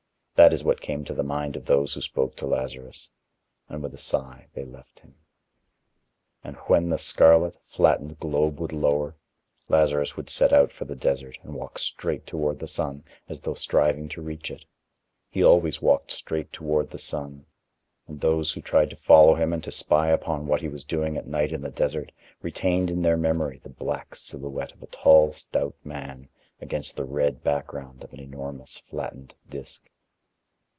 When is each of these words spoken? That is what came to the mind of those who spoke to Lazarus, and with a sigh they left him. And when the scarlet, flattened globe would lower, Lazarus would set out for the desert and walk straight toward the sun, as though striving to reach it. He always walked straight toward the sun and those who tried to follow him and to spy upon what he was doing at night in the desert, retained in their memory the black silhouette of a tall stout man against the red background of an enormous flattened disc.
That 0.33 0.53
is 0.53 0.63
what 0.63 0.81
came 0.81 1.05
to 1.05 1.13
the 1.13 1.21
mind 1.21 1.55
of 1.55 1.67
those 1.67 1.93
who 1.93 2.01
spoke 2.01 2.35
to 2.37 2.47
Lazarus, 2.47 3.07
and 3.69 3.83
with 3.83 3.93
a 3.93 3.99
sigh 3.99 4.47
they 4.55 4.65
left 4.65 4.99
him. 5.01 5.13
And 6.43 6.55
when 6.65 6.89
the 6.89 6.97
scarlet, 6.97 7.55
flattened 7.67 8.19
globe 8.19 8.59
would 8.59 8.73
lower, 8.73 9.15
Lazarus 9.69 10.17
would 10.17 10.31
set 10.31 10.51
out 10.51 10.71
for 10.71 10.85
the 10.85 10.95
desert 10.95 11.37
and 11.43 11.53
walk 11.53 11.77
straight 11.77 12.25
toward 12.25 12.57
the 12.57 12.67
sun, 12.67 13.03
as 13.29 13.39
though 13.39 13.53
striving 13.53 14.09
to 14.09 14.21
reach 14.23 14.49
it. 14.49 14.65
He 15.29 15.43
always 15.43 15.79
walked 15.79 16.09
straight 16.09 16.51
toward 16.51 16.89
the 16.89 16.97
sun 16.97 17.45
and 18.07 18.19
those 18.19 18.51
who 18.51 18.61
tried 18.63 18.89
to 18.89 18.95
follow 18.95 19.35
him 19.35 19.53
and 19.53 19.63
to 19.63 19.71
spy 19.71 20.07
upon 20.09 20.47
what 20.47 20.61
he 20.61 20.69
was 20.69 20.85
doing 20.85 21.17
at 21.17 21.27
night 21.27 21.51
in 21.51 21.61
the 21.61 21.69
desert, 21.69 22.11
retained 22.41 22.89
in 22.89 23.03
their 23.03 23.15
memory 23.15 23.59
the 23.61 23.69
black 23.69 24.15
silhouette 24.15 24.71
of 24.71 24.81
a 24.81 24.87
tall 24.87 25.31
stout 25.33 25.75
man 25.83 26.27
against 26.59 26.95
the 26.95 27.05
red 27.05 27.43
background 27.43 28.03
of 28.03 28.11
an 28.11 28.19
enormous 28.19 28.79
flattened 28.79 29.35
disc. 29.47 29.87